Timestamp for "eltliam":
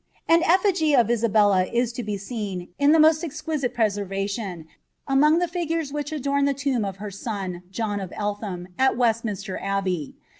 8.17-8.65